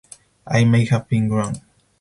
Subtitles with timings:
[0.47, 1.61] I may have been wrong.